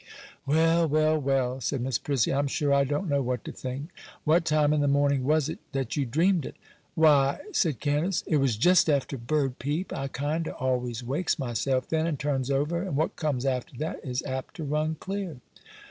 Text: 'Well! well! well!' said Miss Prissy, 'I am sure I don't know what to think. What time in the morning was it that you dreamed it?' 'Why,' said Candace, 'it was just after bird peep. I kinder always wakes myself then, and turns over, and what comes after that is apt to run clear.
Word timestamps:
'Well! 0.47 0.87
well! 0.89 1.19
well!' 1.19 1.61
said 1.61 1.81
Miss 1.81 1.99
Prissy, 1.99 2.33
'I 2.33 2.39
am 2.39 2.47
sure 2.47 2.73
I 2.73 2.85
don't 2.85 3.07
know 3.07 3.21
what 3.21 3.45
to 3.45 3.51
think. 3.51 3.91
What 4.23 4.45
time 4.45 4.73
in 4.73 4.81
the 4.81 4.87
morning 4.87 5.23
was 5.25 5.47
it 5.47 5.59
that 5.73 5.95
you 5.95 6.07
dreamed 6.07 6.43
it?' 6.43 6.55
'Why,' 6.95 7.37
said 7.51 7.79
Candace, 7.79 8.23
'it 8.25 8.37
was 8.37 8.57
just 8.57 8.89
after 8.89 9.15
bird 9.15 9.59
peep. 9.59 9.93
I 9.93 10.07
kinder 10.07 10.53
always 10.53 11.03
wakes 11.03 11.37
myself 11.37 11.87
then, 11.87 12.07
and 12.07 12.17
turns 12.19 12.49
over, 12.49 12.81
and 12.81 12.95
what 12.95 13.15
comes 13.15 13.45
after 13.45 13.77
that 13.77 13.99
is 14.03 14.23
apt 14.25 14.55
to 14.55 14.63
run 14.63 14.95
clear. 14.99 15.37